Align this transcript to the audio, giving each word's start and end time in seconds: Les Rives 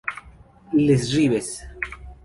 Les 0.73 0.95
Rives 1.13 1.61